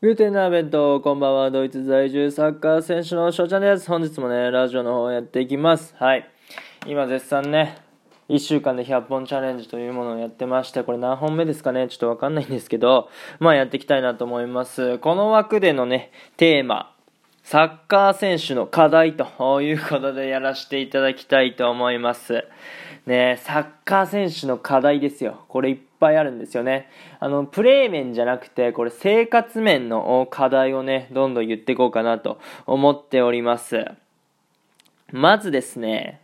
[0.00, 1.50] グーテンナーベント、こんばんは。
[1.50, 3.88] ドイツ在住サッカー選手の翔ちゃんです。
[3.88, 5.92] 本日もね、ラジオの方やっていきます。
[5.98, 6.30] はい。
[6.86, 7.78] 今絶賛ね、
[8.28, 11.88] 1週間で100本チャレンジというものをやってまして、これ何本目ですかね？
[11.88, 13.08] ちょっとわかんないんですけど、
[13.40, 14.98] まあやっていきたいなと思います。
[14.98, 16.94] この枠でのね、テーマ、
[17.50, 22.44] サッカー選手の課題ということでやらせていただきたいと思います。
[23.06, 25.46] ねサッカー選手の課題ですよ。
[25.48, 26.90] これいっぱいあるんですよね。
[27.20, 33.82] あの、プレー面じゃなくて、これ生活面の課題をね、どんどん言っていこうかなと思っております。
[35.10, 36.20] まずですね、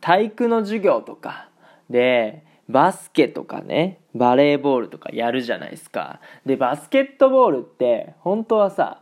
[0.00, 1.50] 体育の授業とか
[1.90, 6.20] で、バスケとかね、バレーボールとかやるじゃないですか。
[6.46, 9.01] で、バスケットボールって、本当はさ、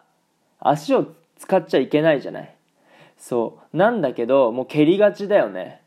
[0.61, 1.07] 足を
[1.39, 2.55] 使っちゃいけないじゃない。
[3.17, 3.77] そう。
[3.77, 5.83] なんだけど、もう蹴りがちだよね。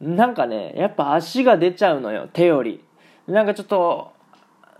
[0.00, 2.84] なんかね、やっぱ足が出ちゃうのよ、手より。
[3.26, 4.12] なんかちょっと、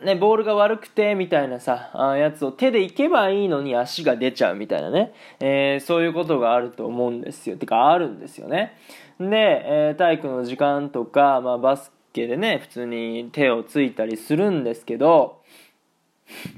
[0.03, 5.13] ね、ボールが悪くて、みたいなさ、あやつを手でいけばいいのに足が出ちゃうみたいなね。
[5.41, 7.57] えー、そういうことがあると思うんですよ。
[7.57, 8.77] てか、あるんですよね。
[9.19, 9.27] で、
[9.65, 15.43] えー、体育の時間とか、まあ、バスケでね、普通に手をついたりするんですけど、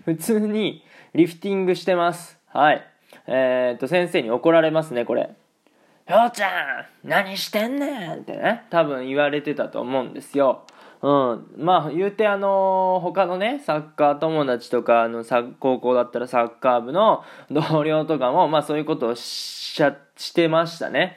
[0.04, 2.39] 普通にリフティングしてます。
[2.52, 2.84] はい。
[3.26, 5.22] えー、っと、先生に怒られますね、これ。
[5.22, 6.48] ようちゃ
[7.04, 10.64] ん何してんねんってね、多分言われてたと思うんですよ。
[11.02, 11.46] うん。
[11.56, 15.24] まあ、言うてあのー、他のね、サッカー友達とか、あの、
[15.60, 21.16] 高校だったらサッカー部の同僚とかも、まあそういうことをしちゃ、してましたね。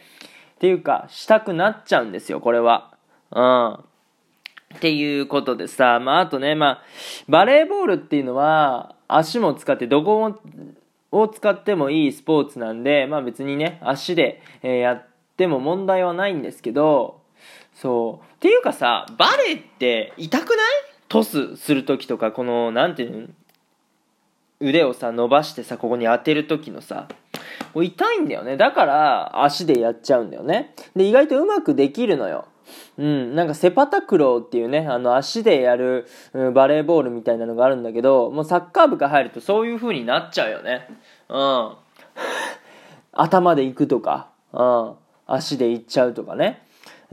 [0.55, 2.93] っていうか、したくなっちゃうんですよ、これは。
[3.31, 3.73] うん。
[3.73, 6.81] っていうことでさ、まああとね、まあ、
[7.27, 10.39] バレーボールっていうのは、足も使ってどこも
[11.13, 15.05] を使ってもいいスポーツなんで、まあ別にね、足で、えやっ
[15.37, 17.21] ても問題はないんですけど、
[17.73, 18.33] そう。
[18.35, 20.57] っていうかさ、バレーって痛くない？
[21.07, 23.27] トスする時とか、この、なんていうの？
[24.59, 27.07] 腕をさ、伸ばしてさ、ここに当てる時のさ、
[27.75, 28.57] 痛いんだよね。
[28.57, 30.73] だから、足でやっちゃうんだよね。
[30.95, 32.47] で、意外とうまくできるのよ。
[32.97, 40.87] うん、なんかセパタクローっていうね、あの足でやる、うん、バレーボールみたいなのがあるんだけど、もうサッカー部が入るとそういう風になっちゃうよね。
[41.29, 41.71] うん。
[43.13, 44.93] 頭で行くとか、うん。
[45.25, 46.61] 足で行っちゃうとかね。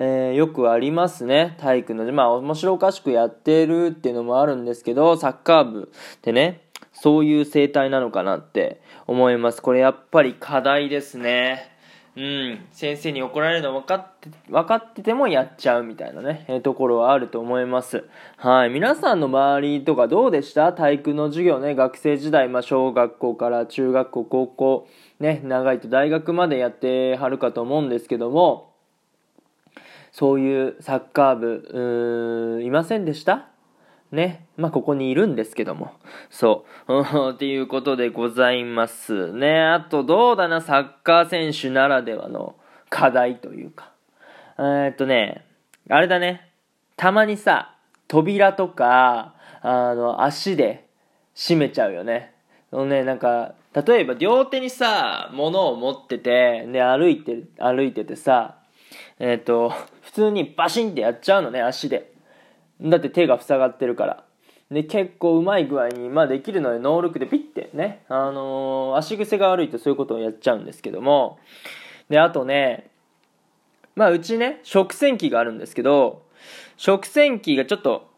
[0.03, 1.57] えー、よくありますね。
[1.61, 2.11] 体育の。
[2.13, 9.61] まあ、面白おかしくやってるっていうのもあるんですけど、サッカー部ってね、そういう生態なのかなって思います。
[9.61, 11.71] これやっぱり課題ですね。
[12.17, 18.05] うん、先生に怒られるの分かって分かっててもやっちゃうみたいなね、えー、ところはあると思います。
[18.37, 18.71] はい。
[18.71, 20.73] 皆さんの周りとかどうでした？
[20.73, 24.89] 体育の授業ね、学生時代、まあ、小学校から中学校、高校、
[25.21, 28.73] ね、長いと大学までやってはるかと思うんですけども、
[30.11, 33.47] そういうサッカー部、いませんでした？
[34.13, 34.47] ね。
[34.57, 35.93] まあ、ここにいるんですけども。
[36.31, 37.33] そう。
[37.35, 39.63] っていうことでございますね。
[39.63, 42.57] あと、どうだな、サッカー選手ならではの
[42.89, 43.93] 課題というか。
[44.59, 45.45] えー、っとね、
[45.89, 46.51] あれだね。
[46.97, 47.75] たまにさ、
[48.09, 50.87] 扉とか、あの、足で
[51.35, 52.35] 閉めちゃうよね。
[52.73, 58.57] のね、なんか、例えば両手にさ、物を持ってて、で、歩いて、歩いててさ、
[59.19, 59.73] えっ、と、
[60.03, 62.13] 普通にバシンってやっちゃうのね、足で。
[62.83, 64.25] だって手が塞がってるから。
[64.71, 71.39] で、結構うまい具合に、まあできるのでノールックでピッてね、あのー、足癖が悪いとそういうことをやっちゃうんですけども、
[72.09, 72.91] で、あとね、
[73.97, 76.23] まあうちね、食洗機があるんですけど、
[76.77, 78.09] 食洗機がちょっと、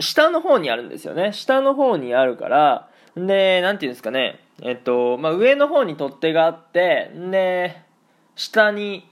[0.00, 1.32] 下の方にあるんですよね。
[1.32, 7.82] 下の方にあるから、で、なんていうんですかね、えっと、まあ上の方に取っ手があって、で、
[8.34, 9.06] 下に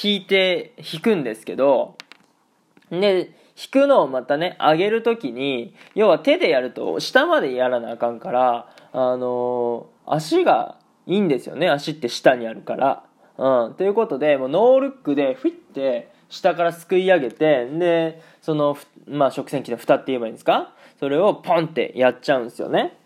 [0.00, 1.96] 引いて、引くんですけど、
[2.90, 3.30] で、
[3.62, 11.68] 引くのをまたね、上げるときに、要は手でやると下までやらなあかんから、あのー、足がいいんですよね。
[11.68, 13.04] 足って下にあるから。
[13.36, 13.74] うん。
[13.74, 20.72] ということで、もうノールックで、ふいって下からすくい上げて、で、その、まあ、食洗機の蓋って言えばいいんですか？
[20.98, 22.96] それをポンってやっちゃうんですよね。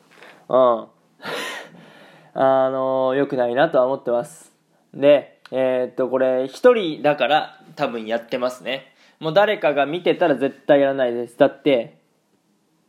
[0.48, 0.86] うん。
[2.34, 4.52] あのー、良くないなとは思ってます。
[4.92, 8.93] で、えー、っと、これ、一人だから多分やってますね。
[9.20, 11.38] もう誰かが見てたら絶対やらないです。
[11.38, 11.98] だって、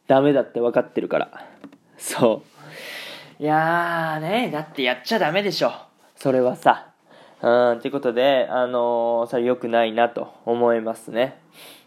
[0.07, 1.45] ダメだって分かってるから。
[1.98, 2.44] そ
[3.39, 3.44] う。
[3.44, 5.72] いやーね、だってやっちゃダメでしょ。
[6.16, 6.92] それはさ。
[7.42, 11.39] うん、ってことで、あのー、それ良くないなと思いますね。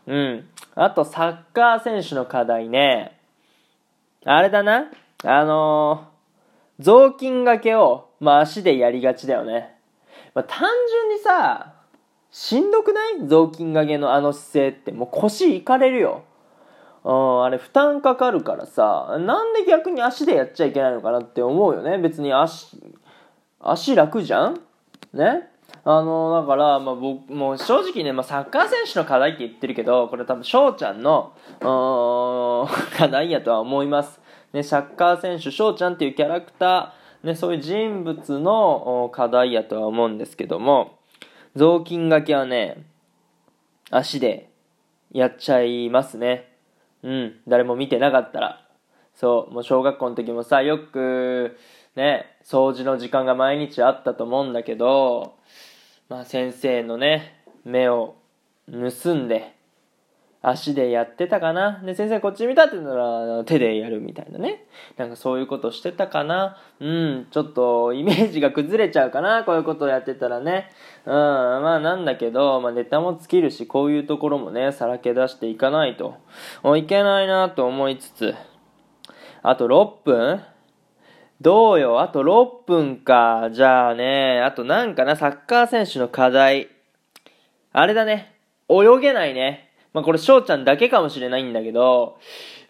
[0.06, 0.48] うん。
[0.74, 3.18] あと、サッカー選手の課題ね。
[4.24, 4.90] あれだな。
[5.24, 9.76] あのー、雑巾掛けを、まあ、足でやりがちだよね。
[10.34, 11.74] まあ、単純にさ、
[12.30, 13.26] しんどくない？
[13.26, 14.92] 雑巾がけのあの姿勢って。
[14.92, 16.24] もう腰いかれるよ。
[17.04, 21.96] うん、あれ負担かかるからさ、なんで逆に足でやっちゃいけないのかなって思うよね。
[21.98, 22.76] 別に足、
[23.60, 24.60] 足楽じゃん？
[25.14, 25.48] ね？
[25.84, 34.20] あの、だから、まあ、僕、もう正直ね、まあ、サッカー選手の課題って言ってるけど、これ多分翔ちゃんの、課題やとは思います。
[34.52, 40.97] ね、サッカー選手、翔ちゃんっていうキャラクター、ね、そういう人物の課題やとは思うんですけども、
[41.58, 42.84] 雑巾がけはね、
[43.90, 44.48] 足で
[45.10, 46.52] やっちゃいますね。
[47.02, 48.64] うん、誰も見てなかったら。
[49.16, 51.58] そう、もう小学校の時もさ、よく、
[51.96, 55.34] ね、掃除の時間が毎日あったと思うんだけど、
[56.08, 58.14] まあ先生のね、目を
[58.70, 59.56] 盗んで、
[60.40, 61.82] 足でやってたかな？
[61.84, 64.66] で、先生こっち見たって言ったら手でやるみたいなね。
[64.96, 66.56] なんかそういうことしてたかな？
[66.78, 69.42] うん、ちょっとイメージが崩れちゃうかな？
[69.44, 70.70] こういうことをやってたらね。
[71.04, 76.14] うん、まあなんだけど、まあネタも尽きるし、こういうところもね、さらけ出していかないと
[76.62, 78.34] もういけないなと思いつつ、
[79.42, 80.42] あと6分？
[81.40, 82.00] どうよ？
[82.00, 83.50] あと6分か。
[83.52, 86.68] じゃあね、あとなんかな、サッカー選手の課題。
[87.72, 88.34] あれだね。
[88.68, 89.67] 泳げないね。
[89.92, 92.18] まあこれ翔ちゃんだけかもしれないんだけど、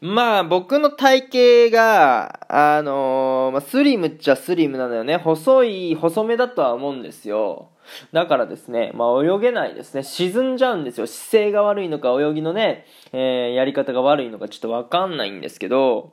[0.01, 5.17] まあ僕の体型が、あのー、まあ、スリムっちゃスリムなのよね。
[5.17, 7.71] 細い、細めだとは思うんですよ。
[8.13, 10.03] だからですね、まあ泳げないですね。
[10.03, 11.07] 沈んじゃうんですよ。
[11.07, 16.13] 姿勢が悪いのか、泳ぎのね、えー、やり方が悪いのかちょっとわかんないんですけど、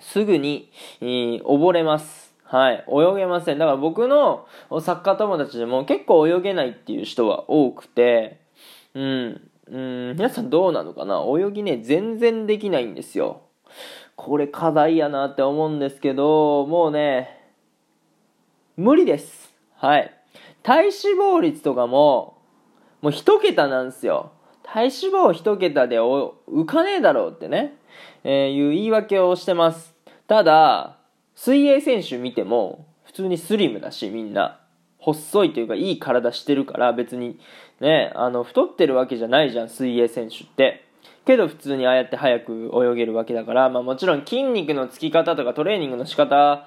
[0.00, 0.70] すぐに、
[1.00, 2.34] えー、溺れます。
[2.44, 2.84] はい。
[2.88, 3.58] 泳げません。
[3.58, 4.46] だから僕の
[4.80, 8.40] サッカー友達でも結構泳げないっていう人は多くて、
[8.94, 9.49] うん。
[9.70, 11.22] うん、皆さんどうなのかな？
[11.24, 13.42] 泳ぎね、全然できないんですよ。
[14.16, 17.38] これ課題やなって思うんですけど、もうね、
[18.76, 19.54] 無理です。
[19.76, 20.12] はい。
[20.64, 22.38] 体脂肪率とかも、
[23.00, 24.32] もう一桁なんですよ。
[24.64, 26.32] 体脂肪一桁で浮
[26.66, 27.76] かねえだろうってね、
[28.24, 29.94] えー、いう言い訳をしてます。
[30.26, 30.98] ただ、
[31.36, 34.56] 水泳選手見ても、普通にスリムだし、みんな。
[35.02, 37.38] 細いというかいい体してるから別に
[37.80, 40.86] ね、あの太ってるわけじゃないじゃん水泳選手って。
[41.24, 46.66] けど普通にああやって早く泳げるわけだから、まあ、もちろん筋肉のつき方とかトレーニングの仕方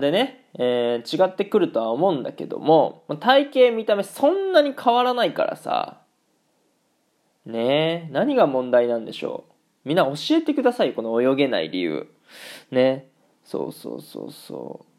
[0.00, 6.00] でね、えー、違ってくるとは思うんだけども体型見た目そんなに変わらないからさ
[7.44, 9.44] ねえ何が問題なんでしょ
[9.84, 9.88] う。
[9.88, 12.06] みんな教えてくださいこの泳げない理由。
[12.70, 13.08] ね
[13.42, 14.97] そうそうそうそう。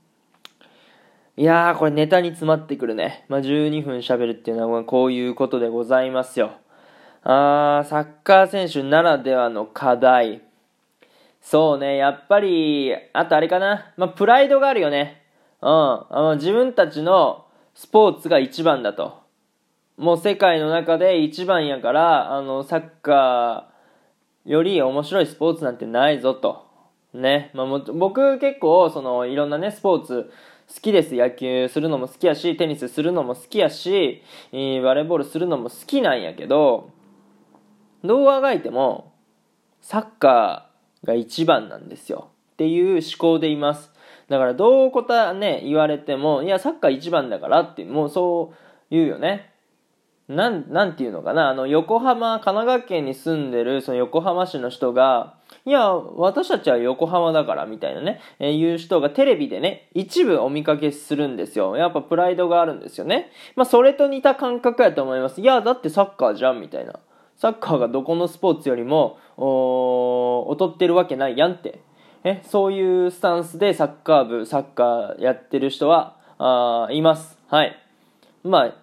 [1.39, 3.24] いやー、これネタに詰まってくるね。
[3.30, 6.51] まあ、12分喋るっていうのはこういうことでございますよ。
[7.24, 10.41] あー、サッカー選手ならではの課題。
[11.39, 13.94] そうね、やっぱり、あとあれかな。
[13.95, 15.24] まあ、プライドがあるよね。
[15.62, 15.69] うん。
[15.69, 19.21] あの自分たちのスポーツが一番だと。
[19.95, 26.68] もう世界の中で一番やから、あの、サッカーより面白いスポーツなんてないぞと。
[27.13, 27.50] ね。
[27.53, 30.30] まあ、僕結構、その、いろんなね、スポーツ、
[30.69, 31.16] 好きです。
[31.16, 34.21] 野球するのも好きやし、テニスするのも好きやし、
[34.51, 36.92] バレーボールするのも好きなんやけど、
[38.04, 39.12] どうあがいても、
[39.81, 42.30] サッカーが一番なんですよ。
[42.54, 43.92] っていう思考でいます。
[44.27, 48.56] だからどう答えね、言われても、いや、サッカー一番だからって、もうそう
[48.92, 49.51] 言うよね。
[50.27, 61.75] なん、なんていうのかな、あの、横浜、神奈川県に住んでる、その横浜市の人が、いや、私たちは横浜だからみたいなね、えー、いう人がテレビでね、一部お見かけするんですよ。
[61.75, 63.31] やっぱプライドがあるんですよね。
[63.56, 65.42] まあ、それと似た感覚やと思います。
[65.42, 66.94] いや、だってサッカーじゃんみたいな。
[67.35, 71.80] サッカーがどこのスポーツよりも、お劣ってるわけないやんって。
[72.23, 77.37] え、そういうスタンスでサッカー部、サッカーやってる人は、あいます。
[77.47, 77.78] はい。
[78.44, 78.75] まあ、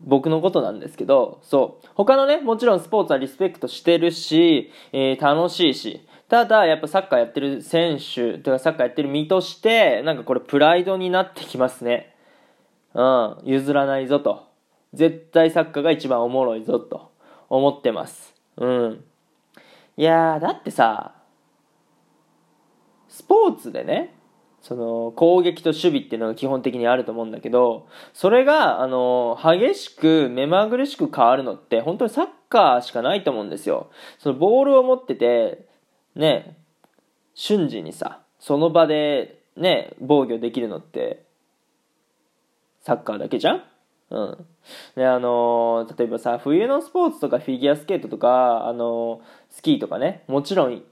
[0.00, 1.88] 僕のことなんですけど、そう。
[1.94, 12.14] 他のね、もちろんスポーツはリスペクトしてるし、えー、楽しいし、ただ、やっぱサッカーやってる選手、とかサッカーやってる身として、なんかこれプライドになってきますね。
[12.94, 14.46] うん、譲らないぞと。
[14.92, 17.12] 絶対サッカーが一番おもろいぞと
[17.48, 18.34] 思ってます。
[18.56, 19.04] うん。
[19.96, 21.14] いやー、だってさ、
[23.08, 24.15] スポーツでね、
[24.66, 35.68] その攻撃と守備っていうのが基本的にあると思うんだけどそれがあの激しく目まぐるしく変わるのって本当にサッカーしかないと思うんですよそのボールを持ってて
[36.16, 36.56] ね
[37.34, 41.22] 瞬時にさその場でね防御できるのって
[42.80, 43.62] サッカーだけじゃん？
[44.10, 44.46] うん。
[44.94, 49.20] で、あの例えばさ、冬のスポーツとかフィギュアスケートとか、あの
[49.50, 50.82] スキーとかね、もちろん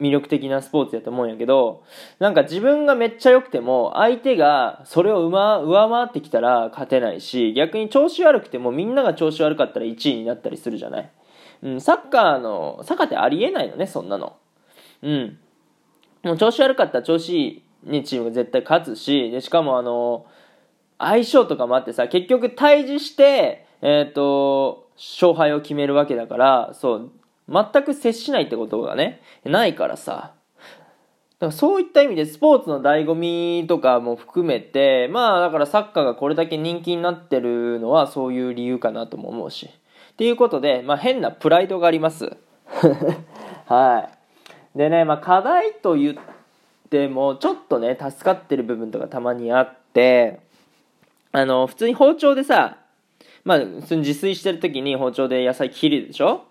[0.00, 1.82] 魅力的なスポーツやと思うんやけど、
[2.18, 11.10] なんか自分がめっちゃ良くても、相手がそれを上回ってきたら勝てないし、逆に調子悪くてもみんなが調子悪かったら1位になったりするじゃない？
[11.62, 14.36] うん、サッカーの、サッカーってありえないのね、そんなの。
[15.02, 15.38] うん。
[16.22, 20.26] もう調子悪かったら調子いい、ね、チームが絶対勝つし、でしかもあの、
[20.98, 27.10] 相性とかもあってさ、結局対峙して、えっ、ー、と、勝敗を決めるわけだから、そう、
[27.48, 30.34] 全く接しないってことがね、ないからさ、
[31.38, 39.70] だからそういった意味でスポーツの醍醐味とかも含めて、まあだからサッカーがこれだけ人気になってるのはそういう理由かなとも思うし。
[40.12, 42.36] っていうことで、まあ変なプライドがあります。
[43.66, 44.08] は
[44.74, 44.78] い。
[44.78, 46.16] でね、まあ課題と言っ
[46.90, 50.40] てもちょっとね、助かってる部分とかたまにあって、
[51.30, 52.78] あの、普通に包丁でさ、
[53.44, 56.47] まあ自炊してる時に包丁で野菜切るでしょ？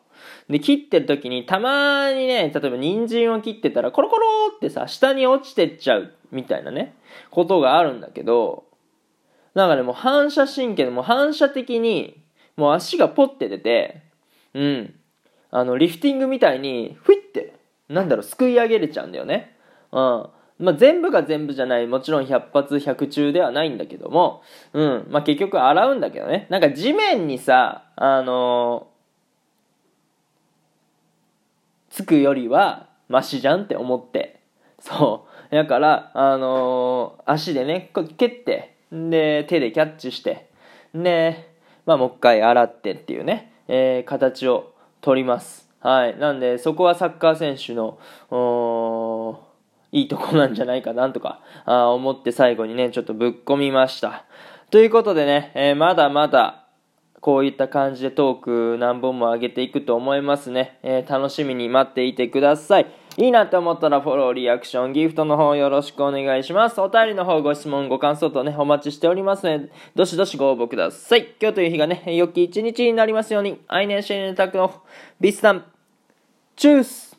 [0.50, 6.96] で、切ってる時に、たまにね、例えば人参を切ってたら、コロコロってさ、下に落ちてっちゃう、みたいなね、
[7.32, 8.66] ことがあるんだけど、
[9.54, 12.22] なんかね、もう反射神経で、も反射的に、
[12.56, 14.04] もう足がポッて出て、
[14.54, 14.96] うん。
[15.52, 17.54] あの、リフティングみたいに、ふいって、
[17.90, 19.56] なんだろう、すくい上げれちゃうんだよね。
[19.92, 20.30] うん。
[20.60, 21.88] まあ、全部が全部じゃない。
[21.88, 24.42] もちろん100発100中ではないんだけども、
[24.74, 25.08] うん。
[25.10, 26.48] まあ、結局洗うんだけどね。
[26.50, 28.97] なんか地面にさ、あのー
[31.98, 34.40] つくよりはマシじゃんって思って。
[34.80, 35.56] そう。
[35.56, 40.52] だからあのー、足でね蹴ってで手でキャッチして
[40.94, 41.56] で
[41.88, 45.68] まあもう一回洗ってっていうね、えー、形を取ります。
[45.80, 46.20] はい。
[46.20, 47.98] なんでそこはサッカー選手の
[49.92, 54.26] いいとこなんじゃないかなとかあ思って最後にねちょっとぶっ込みました。
[54.70, 56.67] ということでね、えー、まだまだ
[57.20, 60.80] こういった感じでトーク何本も上げていくと思いますね。
[60.84, 62.88] えー、楽しみに待っていてください。
[63.18, 66.80] いいなと思ったらフォロー、リアクション、ギフトの方よろしくお願いします。
[66.80, 71.34] お便りの方ご質問、ご感想とね、お待ちしておりますので、どしどしご応募ください。
[71.42, 74.72] 今日という日がね、良き一日になりますように、アイネンシェネタクの
[75.20, 75.66] ビスタン、
[76.56, 77.17] チュース